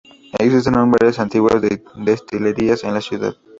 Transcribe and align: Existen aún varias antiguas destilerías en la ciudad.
Existen 0.39 0.75
aún 0.77 0.89
varias 0.89 1.19
antiguas 1.19 1.61
destilerías 1.95 2.83
en 2.83 2.95
la 2.95 3.01
ciudad. 3.01 3.35